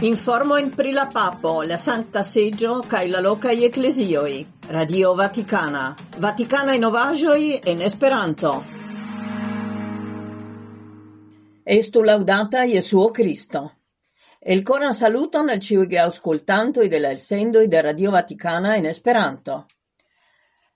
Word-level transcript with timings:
Informo 0.00 0.58
in 0.58 0.68
pri 0.74 0.92
la 0.92 1.06
papo, 1.06 1.62
la 1.62 1.78
Sancta 1.78 2.22
Seggio, 2.22 2.80
cae 2.86 3.08
la 3.08 3.18
locai 3.18 3.64
ecclesioi. 3.64 4.46
Radio 4.66 5.14
Vaticana. 5.14 5.96
Vaticana 6.18 6.74
in 6.74 6.84
ovagioi 6.84 7.58
en 7.64 7.80
Esperanto. 7.80 8.62
Estu 11.62 12.02
laudata 12.02 12.64
Iesuo 12.64 13.10
Cristo. 13.10 13.72
El 14.38 14.62
coran 14.62 14.92
saluton 14.92 15.48
al 15.48 15.60
ciuge 15.60 15.98
auscultantoi 15.98 16.88
de 16.88 16.98
la 16.98 17.08
elsendoi 17.08 17.66
de 17.66 17.80
Radio 17.80 18.10
Vaticana 18.10 18.76
en 18.76 18.84
Esperanto. 18.84 19.66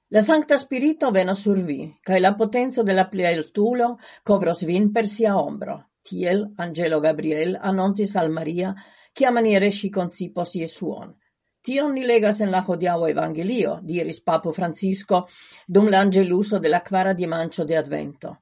La 0.08 0.22
Sancta 0.22 0.56
Spirito 0.56 1.10
veno 1.10 1.34
sur 1.34 1.62
vi, 1.62 1.94
la 2.06 2.34
potenzo 2.34 2.82
de 2.82 2.94
la 2.94 3.06
plealtulo 3.10 3.98
covros 4.22 4.64
vin 4.64 4.90
per 4.90 5.06
sia 5.06 5.36
ombro. 5.38 5.89
Tiel 6.10 6.40
angelo 6.56 6.98
Gabriel 6.98 7.56
annonsis 7.62 8.16
al 8.16 8.30
Maria 8.30 8.74
kia 9.12 9.30
maniere 9.30 9.70
si 9.70 9.90
concipos 9.90 10.56
Jesuon. 10.58 11.12
Tion 11.62 11.92
ni 11.94 12.02
legas 12.04 12.40
en 12.40 12.50
la 12.50 12.64
hodiavo 12.66 13.06
evangelio, 13.06 13.78
diris 13.82 14.18
papo 14.26 14.50
Francisco 14.50 15.26
dum 15.66 15.88
l'angeluso 15.88 16.56
angeluso 16.56 16.58
de 16.58 16.68
la 16.68 16.80
quara 16.82 17.12
dimancio 17.12 17.64
de 17.64 17.76
Advento. 17.76 18.38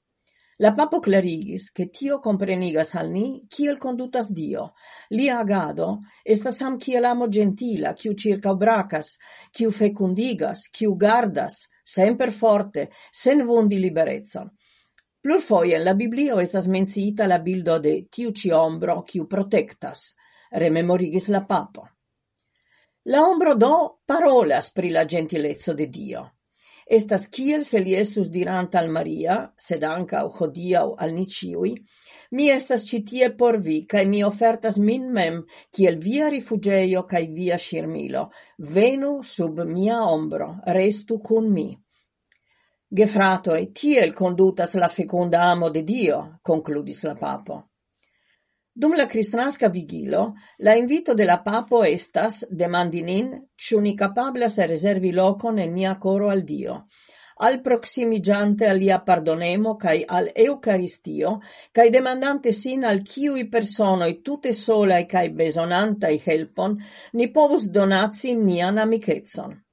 La 0.61 0.73
papo 0.73 0.99
clarigis 0.99 1.71
che 1.71 1.91
tio 1.91 2.21
comprenigas 2.21 2.95
al 2.95 3.11
ni 3.11 3.45
kiel 3.49 3.77
condutas 3.77 4.33
Dio. 4.33 4.73
Lia 5.11 5.39
agado 5.39 5.99
estas 6.25 6.57
sam 6.57 6.79
kiel 6.79 7.05
amo 7.05 7.29
gentila, 7.29 7.93
kiu 7.93 8.15
circa 8.15 8.55
bracas, 8.55 9.19
kiu 9.53 9.71
fecundigas, 9.71 10.69
kiu 10.71 10.97
gardas, 10.97 11.69
semper 11.85 12.33
forte, 12.33 12.89
sen 13.13 13.45
vundi 13.47 13.79
liberezon. 13.79 14.51
Plurfoje 15.21 15.75
en 15.75 15.83
la 15.85 15.95
Biblio 15.95 16.39
estas 16.39 16.69
menciita 16.71 17.27
la 17.27 17.41
bildo 17.43 17.79
de 17.83 17.95
tiu 18.07 18.31
ci 18.31 18.53
ombro 18.55 19.01
kiu 19.03 19.25
protektas, 19.27 20.15
rememorigis 20.53 21.27
la 21.35 21.41
papo. 21.49 21.87
La 23.11 23.25
ombro 23.27 23.55
do 23.55 23.73
parolas 24.07 24.71
pri 24.71 24.91
la 24.95 25.05
gentilezzo 25.05 25.75
de 25.75 25.87
Dio. 25.87 26.23
Estas 26.87 27.27
kiel 27.27 27.65
se 27.65 27.81
li 27.83 27.97
estus 27.99 28.31
dirant 28.31 28.79
al 28.79 28.89
Maria, 28.89 29.41
sed 29.57 29.83
anca 29.83 30.23
o 30.25 30.31
hodiau 30.39 30.95
al 30.97 31.13
niciui, 31.17 31.75
mi 32.31 32.49
estas 32.55 32.87
citie 32.87 33.33
por 33.35 33.59
vi 33.59 33.83
cae 33.87 34.07
mi 34.07 34.23
ofertas 34.25 34.79
min 34.79 35.11
mem 35.13 35.43
kiel 35.75 35.99
via 35.99 36.31
rifugeio 36.31 37.03
cae 37.11 37.27
via 37.27 37.59
shirmilo. 37.59 38.29
Venu 38.59 39.19
sub 39.23 39.65
mia 39.67 39.99
ombro, 40.05 40.49
restu 40.79 41.19
cun 41.19 41.53
mi. 41.53 41.69
Gefratoi, 42.91 43.71
tiel 43.73 44.15
condutas 44.15 44.73
la 44.75 44.89
fecunda 44.89 45.43
amo 45.51 45.69
de 45.69 45.83
Dio, 45.83 46.39
concludis 46.41 47.03
la 47.05 47.13
papo. 47.15 47.69
Dum 48.73 48.95
la 48.97 49.05
cristnasca 49.05 49.69
vigilo, 49.69 50.35
la 50.59 50.75
invito 50.75 51.13
de 51.13 51.27
la 51.27 51.43
papo 51.43 51.83
estas 51.85 52.47
demandi 52.49 53.03
nin 53.03 53.29
ĉu 53.57 53.83
capablas 53.95 54.59
a 54.59 54.67
reservi 54.67 55.13
locon 55.13 55.59
en 55.59 55.75
nia 55.75 55.99
coro 55.99 56.31
al 56.31 56.45
Dio, 56.45 56.87
al 57.41 57.61
proximigiante 57.61 58.67
alia 58.67 59.01
pardonemo 59.01 59.77
cae 59.77 60.05
al 60.07 60.31
Eucaristio, 60.35 61.41
cae 61.71 61.91
demandante 61.91 62.55
sin 62.55 62.85
al 62.85 63.03
ciui 63.03 63.49
personoi 63.49 64.23
tute 64.23 64.55
solae 64.55 65.05
cae 65.07 65.29
besonantai 65.29 66.23
helpon, 66.25 66.79
ni 67.13 67.31
povus 67.31 67.69
donazi 67.69 68.35
nian 68.35 68.79
amicetson. 68.79 69.68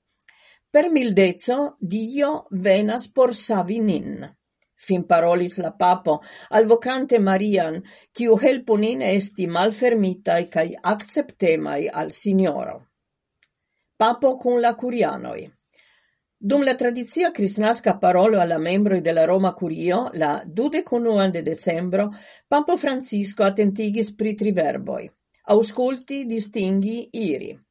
Per 0.76 0.90
mildeco 0.92 1.78
Dio 1.80 2.48
venas 2.52 3.08
por 3.08 3.34
savi 3.34 3.78
nin. 3.80 4.26
Fin 4.76 5.06
parolis 5.08 5.56
la 5.64 5.72
papo, 5.72 6.18
alvocante 6.50 7.18
Marian, 7.18 7.78
quiu 8.12 8.36
helpu 8.36 8.76
nin 8.76 9.02
esti 9.02 9.48
malfermitai 9.48 10.50
cae 10.50 10.76
acceptemai 10.94 11.88
al 11.88 12.12
signoro. 12.12 12.76
Papo 13.96 14.36
cun 14.36 14.60
la 14.60 14.76
curianoi. 14.76 15.48
Dum 16.36 16.66
la 16.66 16.76
tradizia 16.76 17.32
cristnasca 17.32 17.98
parolo 17.98 18.42
alla 18.42 18.58
membroi 18.58 19.00
della 19.00 19.24
Roma 19.24 19.54
Curio, 19.54 20.10
la 20.12 20.44
dudecunuan 20.46 21.32
de 21.32 21.42
decembro, 21.42 22.12
Papo 22.46 22.76
Francisco 22.76 23.44
attentigis 23.44 24.14
pri 24.14 24.36
triverboi. 24.36 25.10
Ausculti, 25.44 26.26
distinghi, 26.26 27.08
iri. 27.12 27.65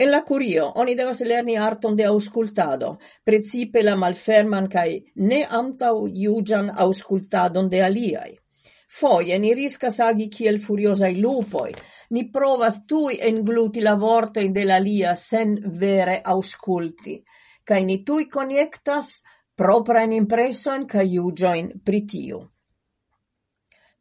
En 0.00 0.12
la 0.12 0.20
curio 0.22 0.64
oni 0.78 0.92
devas 0.94 1.20
lerni 1.26 1.56
arton 1.58 1.96
de 1.96 2.04
auscultado, 2.04 2.98
precipe 3.24 3.82
la 3.82 3.96
malferman 3.98 4.68
cae 4.70 4.92
ne 5.30 5.40
amtau 5.60 6.04
iugian 6.06 6.68
auscultadon 6.84 7.70
de 7.72 7.80
aliai. 7.82 8.36
Foie 8.98 9.38
ni 9.42 9.50
riscas 9.58 9.98
agi 10.00 10.28
kiel 10.36 10.60
furiosai 10.62 11.16
lupoi, 11.18 11.72
ni 12.10 12.22
provas 12.30 12.78
tui 12.86 13.18
engluti 13.30 13.82
la 13.82 13.96
vortojn 14.04 14.52
de 14.52 14.64
la 14.70 14.78
lia 14.78 15.16
sen 15.16 15.58
vere 15.80 16.20
ausculti, 16.24 17.18
cae 17.66 17.82
ni 17.82 17.98
tui 18.04 18.28
coniectas 18.30 19.24
proprajn 19.58 20.14
impresojn 20.20 20.86
kaj 20.86 21.08
ca 21.08 21.10
iugioin 21.18 21.74
pritiu. 21.84 22.38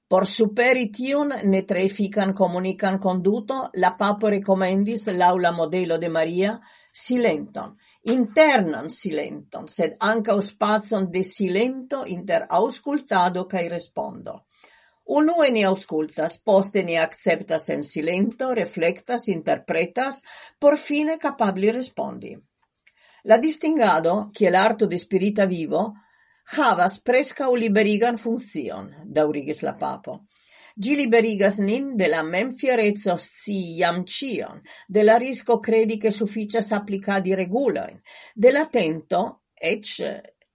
Por 0.08 0.24
superi 0.26 0.86
tion 0.96 1.34
ne 1.52 1.62
tre 1.68 1.82
efican 1.84 2.32
comunican 2.34 2.98
conduto, 2.98 3.58
la 3.74 3.90
papo 4.00 4.30
recomendis 4.32 5.10
l'aula 5.12 5.52
modelo 5.52 5.98
de 5.98 6.08
Maria 6.08 6.54
silenton, 6.94 7.74
internan 8.16 8.88
silenton, 8.90 9.68
sed 9.68 9.98
ankaŭ 10.00 10.38
spacon 10.42 11.10
de 11.12 11.26
silento 11.28 12.06
inter 12.08 12.48
auscultado 12.48 13.46
cae 13.52 13.68
respondo. 13.68 14.46
Unue 15.20 15.52
ni 15.52 15.64
auscultas, 15.64 16.40
poste 16.40 16.84
ni 16.84 16.98
acceptas 16.98 17.68
en 17.76 17.84
silento, 17.84 18.54
reflectas, 18.54 19.28
interpretas, 19.28 20.24
por 20.58 20.78
fine 20.78 21.18
capabli 21.18 21.72
respondi. 21.72 22.34
La 23.24 23.38
distingado, 23.38 24.32
kiel 24.34 24.56
arto 24.56 24.88
de 24.88 24.98
spirita 24.98 25.46
vivo, 25.46 25.94
havas 26.56 27.00
presca 27.00 27.50
u 27.50 27.56
liberigan 27.56 28.18
funkcion, 28.18 28.92
daurigis 29.04 29.62
la 29.62 29.74
papo. 29.80 30.22
Gi 30.78 30.96
liberigas 30.96 31.58
nin 31.58 31.96
de 31.98 32.08
la 32.08 32.22
memfiereco 32.24 33.18
scii 33.18 33.78
jam 33.80 34.04
cion, 34.06 34.62
de 34.88 35.04
la 35.04 35.18
risco 35.18 35.60
credi 35.60 35.98
che 35.98 36.12
sufficias 36.12 36.72
applicadi 36.72 37.34
reguloin, 37.34 38.00
de 38.36 38.52
la 38.52 38.68
tento, 38.68 39.42
ec 39.54 39.84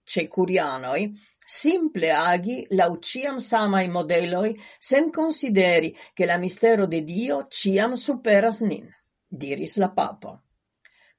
ce 0.05 0.27
curianoi, 0.27 1.11
simple 1.45 2.09
agi 2.11 2.65
lau 2.69 2.97
ciam 2.99 3.37
samai 3.39 3.87
modeloi 3.89 4.57
sen 4.79 5.11
consideri 5.11 5.93
che 6.13 6.25
la 6.25 6.37
mistero 6.37 6.87
de 6.87 7.03
Dio 7.03 7.45
ciam 7.49 7.93
superas 7.93 8.61
nin, 8.61 8.87
diris 9.27 9.75
la 9.77 9.91
papo. 9.91 10.39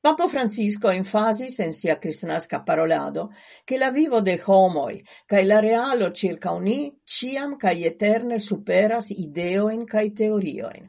Papo 0.04 0.28
Francisco 0.28 0.90
enfasis 0.92 1.60
en 1.60 1.72
sia 1.72 1.98
cristnasca 1.98 2.62
parolado 2.62 3.30
che 3.64 3.78
la 3.78 3.90
vivo 3.90 4.20
de 4.20 4.38
homoi 4.44 5.02
cae 5.24 5.44
la 5.46 5.60
realo 5.60 6.10
circa 6.12 6.50
uni 6.52 6.92
ciam 7.02 7.56
cae 7.56 7.86
eterne 7.88 8.38
superas 8.38 9.08
ideoin 9.08 9.86
cae 9.86 10.10
teorioin. 10.12 10.84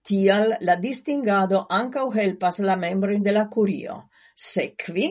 Tial 0.00 0.56
la 0.60 0.76
distingado 0.76 1.66
ancau 1.68 2.08
helpas 2.16 2.62
la 2.64 2.76
membrin 2.76 3.22
de 3.22 3.32
la 3.36 3.44
curio, 3.46 4.08
sequi 4.34 5.10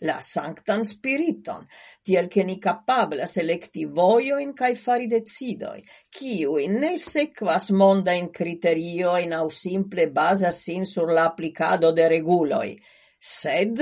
la 0.00 0.20
sanctan 0.22 0.84
spiriton, 0.84 1.66
tiel 2.02 2.28
che 2.28 2.44
ni 2.44 2.58
capablas 2.58 3.36
electi 3.36 3.84
voioin 3.84 4.52
cae 4.52 4.74
fari 4.74 5.06
decidoi, 5.06 5.82
ciui 6.08 6.66
ne 6.68 6.98
sequas 6.98 7.70
criterio 7.70 8.30
criterioin 8.30 9.32
au 9.32 9.48
simple 9.48 10.10
basa 10.10 10.52
sin 10.52 10.84
sur 10.84 11.10
l'applicado 11.10 11.92
de 11.92 12.08
reguloi, 12.08 12.78
sed 13.18 13.80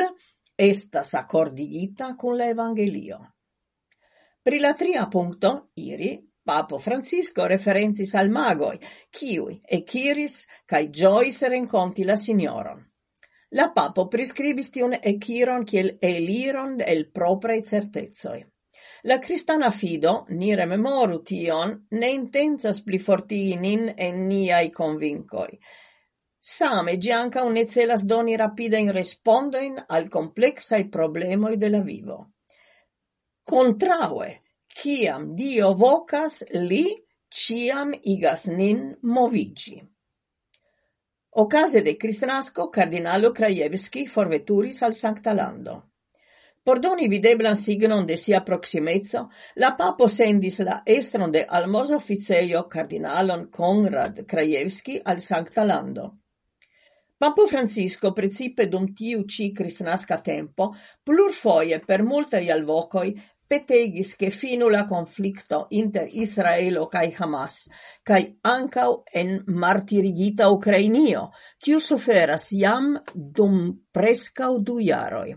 estas 0.54 1.14
accordigita 1.14 2.14
cun 2.14 2.36
la 2.36 2.48
Evangelio. 2.48 3.34
Pri 4.42 4.58
la 4.58 4.72
tria 4.72 5.06
punto, 5.08 5.70
iri, 5.74 6.24
Papo 6.46 6.78
Francisco 6.78 7.44
referenzis 7.44 8.14
al 8.14 8.30
magoi, 8.30 8.78
ciui 9.10 9.60
eciris 9.66 10.46
cae 10.64 10.90
giois 10.90 11.42
renconti 11.42 12.04
la 12.04 12.14
signoron. 12.14 12.78
La 13.54 13.70
papo 13.70 14.08
prescribis 14.10 14.72
tion 14.74 14.96
ekiron 14.98 15.64
kiel 15.64 15.96
eliron 16.02 16.80
el 16.82 17.10
proprei 17.10 17.62
certezoi. 17.62 18.42
La 19.04 19.20
cristana 19.20 19.70
fido, 19.70 20.24
ni 20.30 20.54
rememoru 20.54 21.22
tion, 21.22 21.86
ne 21.90 22.08
intencas 22.10 22.80
plifortigi 22.82 23.54
nin 23.56 23.92
en 23.96 24.26
niai 24.26 24.70
convincoi. 24.70 25.58
Same 26.40 26.96
gi 26.98 27.12
anca 27.12 27.44
un 27.44 27.56
celas 27.66 28.02
doni 28.04 28.36
rapidain 28.36 28.92
respondoin 28.92 29.78
al 29.88 30.08
complexai 30.08 30.88
problemoi 30.88 31.56
de 31.56 31.68
la 31.68 31.80
vivo. 31.80 32.32
Contraue, 33.44 34.42
ciam 34.66 35.34
Dio 35.34 35.72
vocas, 35.74 36.42
li 36.50 36.86
ciam 37.28 37.94
igas 38.02 38.46
nin 38.46 38.96
movigi. 39.02 39.95
Ocase 41.38 41.82
de 41.82 41.98
Cristnasco, 41.98 42.70
cardinalo 42.70 43.30
Krajewski 43.30 44.06
forveturis 44.06 44.82
al 44.82 44.94
Sancta 44.94 45.34
Lando. 45.34 45.90
Por 46.62 46.80
doni 46.80 47.08
videblan 47.08 47.58
signon 47.58 48.06
de 48.06 48.16
sia 48.16 48.40
proximezzo, 48.42 49.28
la 49.56 49.74
papo 49.76 50.08
sendis 50.08 50.60
la 50.60 50.80
estron 50.86 51.30
de 51.30 51.44
almos 51.44 51.90
officeio 51.90 52.66
cardinalon 52.66 53.50
Konrad 53.50 54.24
Krajewski 54.24 55.02
al 55.04 55.20
Sancta 55.20 55.62
Lando. 55.62 56.06
Papo 57.18 57.46
Francisco 57.46 58.14
precipe 58.14 58.66
dum 58.66 58.94
tiu 58.94 59.26
ci 59.26 59.52
cristnasca 59.52 60.22
tempo 60.22 60.74
plurfoie 61.02 61.80
per 61.80 62.02
multai 62.02 62.48
alvocoi 62.48 63.12
petegis 63.46 64.16
che 64.16 64.30
finu 64.30 64.68
la 64.68 64.84
conflicto 64.86 65.66
inter 65.70 66.08
Israelo 66.10 66.86
kai 66.86 67.14
Hamas 67.18 67.68
kai 68.02 68.38
ankau 68.42 69.02
en 69.12 69.42
martirigita 69.46 70.48
Ukrainio, 70.50 71.30
kiu 71.58 71.78
suferas 71.78 72.50
jam 72.50 72.94
dum 73.14 73.86
preskaŭ 73.92 74.58
du 74.58 74.78
jaroj. 74.80 75.36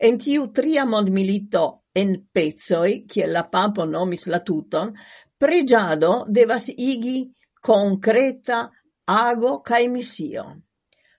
En 0.00 0.18
tiu 0.18 0.50
tria 0.54 0.84
mondmilito 0.84 1.64
en 1.94 2.14
pezoj, 2.32 3.04
kie 3.10 3.26
la 3.26 3.48
papo 3.50 3.84
nomis 3.84 4.26
la 4.26 4.38
tuton, 4.38 4.92
pregiado 5.38 6.24
devas 6.28 6.68
igi 6.68 7.26
concreta 7.60 8.68
ago 9.08 9.58
cae 9.62 9.88
misio. 9.88 10.44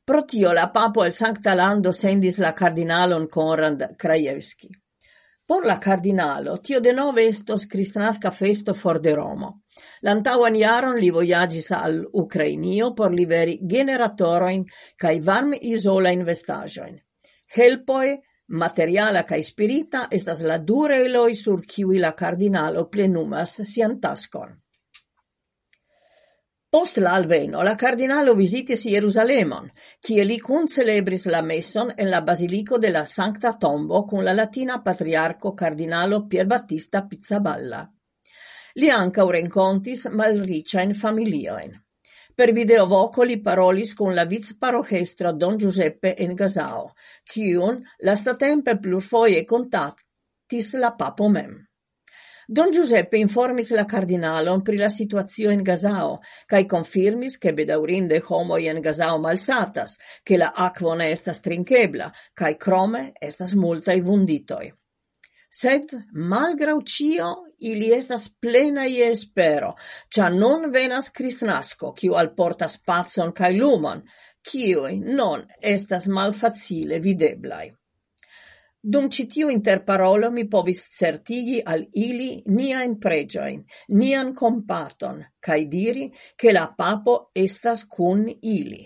Pro 0.05 0.23
tio 0.25 0.53
la 0.53 0.71
papo 0.71 1.03
el 1.03 1.11
Sancta 1.11 1.53
Lando 1.53 1.91
sendis 1.91 2.39
la 2.39 2.53
cardinalon 2.53 3.27
Konrad 3.27 3.95
Krajewski. 3.95 4.69
Por 5.49 5.65
la 5.65 5.79
cardinalo, 5.79 6.59
tio 6.61 6.79
de 6.79 6.91
nove 6.93 7.23
estos 7.25 7.65
cristnasca 7.65 8.29
festo 8.29 8.75
for 8.75 8.99
de 9.01 9.15
Romo. 9.15 9.47
L'antauan 10.05 10.53
iaron 10.55 10.99
li 11.01 11.09
voyagis 11.09 11.71
al 11.73 11.95
Ucrainio 12.21 12.91
por 12.93 13.15
liveri 13.17 13.55
generatoroin 13.71 14.61
cae 14.95 15.17
varm 15.19 15.55
isola 15.71 16.11
investagioin. 16.13 16.99
Helpoi, 17.57 18.13
materiala 18.61 19.25
cae 19.25 19.41
spirita, 19.41 20.05
estas 20.11 20.45
la 20.45 20.59
du 20.59 20.83
reloj 20.85 21.33
sur 21.41 21.65
kiuj 21.65 21.97
la 21.97 22.13
cardinalo 22.13 22.85
plenumas 22.85 23.57
sian 23.73 23.97
taskon. 23.99 24.53
Post 26.69 26.97
l'alveno, 26.97 27.63
la 27.63 27.73
cardinalo 27.73 28.35
visitis 28.37 28.83
Jerusalemon, 28.85 29.71
cie 30.05 30.21
li 30.23 30.35
cun 30.37 30.67
celebris 30.69 31.23
la 31.25 31.39
messon 31.41 31.87
en 31.95 32.11
la 32.13 32.19
basilico 32.21 32.77
de 32.77 32.91
la 32.93 33.07
Sancta 33.07 33.55
Tombo 33.57 34.03
con 34.05 34.23
la 34.23 34.33
latina 34.33 34.77
patriarco 34.83 35.55
cardinalo 35.55 36.27
Pier 36.27 36.45
Battista 36.45 37.07
Pizzaballa. 37.07 37.89
Li 38.75 38.89
ancau 38.93 39.31
rencontis 39.31 40.05
malricain 40.13 40.93
familioen. 40.93 41.73
Per 42.35 42.51
videovoco 42.53 43.23
li 43.23 43.41
parolis 43.41 43.95
con 43.95 44.13
la 44.13 44.25
viz 44.25 44.53
parochestro 44.55 45.33
Don 45.33 45.57
Giuseppe 45.57 46.15
Engasao, 46.15 46.93
cion 47.23 47.81
la 48.05 48.15
statempe 48.15 48.77
plurfoie 48.77 49.43
contattis 49.43 50.75
la 50.75 50.93
papo 50.93 51.29
mem. 51.29 51.68
Don 52.51 52.71
Giuseppe 52.71 53.19
informis 53.19 53.69
la 53.77 53.85
cardinalon 53.85 54.63
pri 54.65 54.77
la 54.77 54.87
situazio 54.89 55.51
en 55.51 55.61
Gazao, 55.61 56.15
cae 56.49 56.65
confirmis 56.65 57.37
che 57.37 57.53
bedaurinde 57.53 58.23
homo 58.25 58.57
en 58.57 58.79
Gazao 58.81 59.19
malsatas, 59.19 59.99
che 60.23 60.35
la 60.35 60.49
aquo 60.55 60.95
ne 60.95 61.11
estas 61.11 61.41
trinkebla, 61.41 62.11
cae 62.33 62.57
crome 62.57 63.11
estas 63.21 63.53
multai 63.53 64.01
vunditoi. 64.01 64.73
Sed, 65.47 65.93
malgrau 66.13 66.81
cio, 66.81 67.53
ili 67.59 67.93
estas 67.93 68.29
plena 68.29 68.85
je 68.85 69.11
espero, 69.11 69.75
cia 70.09 70.29
non 70.29 70.71
venas 70.71 71.11
Cristnasco, 71.11 71.93
kiu 71.93 72.17
alportas 72.17 72.79
pazon 72.81 73.31
cae 73.31 73.53
lumon, 73.53 74.01
kiui 74.41 74.97
non 75.05 75.45
estas 75.61 76.07
malfacile 76.07 76.97
videblai. 76.97 77.69
Dum 78.81 79.09
ĉi 79.11 79.25
tiu 79.27 79.49
interparolo 79.51 80.29
mi 80.31 80.45
povis 80.49 80.83
certigi 80.97 81.59
al 81.65 81.83
ili 81.93 82.29
niajn 82.47 82.95
pregioin, 82.99 83.63
nian 83.99 84.33
compaton, 84.33 85.19
cae 85.39 85.65
diri, 85.65 86.07
che 86.35 86.53
la 86.53 86.67
papo 86.77 87.31
estas 87.33 87.85
cun 87.85 88.23
ili. 88.41 88.85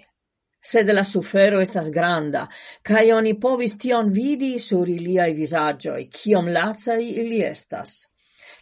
Sed 0.59 0.89
la 0.89 1.03
sufero 1.03 1.59
estas 1.59 1.89
granda, 1.91 2.47
cae 2.81 3.13
oni 3.13 3.35
povis 3.37 3.75
tion 3.77 4.09
vidi 4.09 4.57
sur 4.59 4.89
iliai 4.89 5.33
visagioi, 5.33 6.07
kiom 6.07 6.49
lazai 6.49 7.19
ili 7.19 7.43
estas 7.43 8.01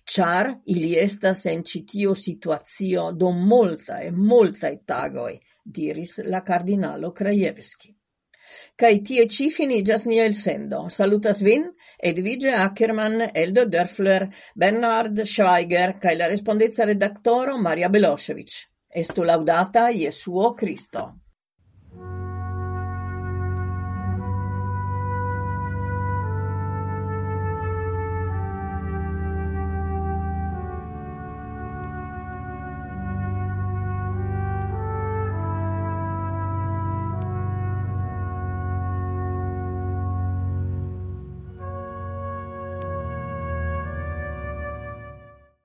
char 0.06 0.56
ili 0.66 0.96
estas 1.00 1.46
en 1.46 1.64
citio 1.64 2.16
situazio 2.16 3.12
dum 3.12 3.48
multae, 3.48 4.12
multae 4.12 4.78
tagoi, 4.86 5.40
diris 5.64 6.20
la 6.26 6.42
cardinalo 6.42 7.12
Krajevski. 7.14 7.96
Kai 8.76 9.00
tie 9.06 9.26
ĉi 9.26 9.50
finiĝas 9.54 10.06
nia 10.10 10.26
elsendo. 10.26 10.88
Salutas 10.90 11.42
vin 11.42 11.68
Edvige 11.98 12.54
Ackermann, 12.58 13.22
Eldo 13.34 13.66
Dörfler, 13.66 14.28
Bernard 14.56 15.24
Schweiger 15.24 15.98
kai 16.02 16.16
la 16.18 16.28
respondezza 16.28 16.86
redaktoro 16.86 17.58
Maria 17.58 17.90
Belosevic. 17.90 18.60
Estu 18.90 19.24
laudata 19.24 19.90
Jesuo 19.90 20.54
Christo. 20.54 21.21